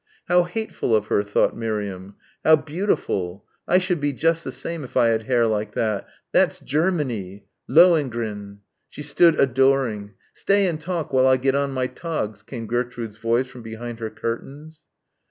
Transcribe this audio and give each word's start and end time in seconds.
How 0.27 0.45
hateful 0.45 0.95
of 0.95 1.05
her, 1.13 1.21
thought 1.21 1.55
Miriam.... 1.55 2.15
How 2.43 2.55
beautiful. 2.55 3.45
I 3.67 3.77
should 3.77 3.99
be 3.99 4.13
just 4.13 4.43
the 4.43 4.51
same 4.51 4.83
if 4.83 4.97
I 4.97 5.09
had 5.09 5.27
hair 5.27 5.45
like 5.45 5.73
that... 5.73 6.07
that's 6.31 6.59
Germany.... 6.59 7.45
Lohengrin.... 7.69 8.61
She 8.89 9.03
stood 9.03 9.39
adoring. 9.39 10.15
"Stay 10.33 10.65
and 10.65 10.81
talk 10.81 11.13
while 11.13 11.27
I 11.27 11.37
get 11.37 11.53
on 11.53 11.69
my 11.69 11.85
togs," 11.85 12.41
came 12.41 12.65
Gertrude's 12.65 13.17
voice 13.17 13.45
from 13.45 13.61
behind 13.61 13.99
her 13.99 14.09
curtains. 14.09 14.85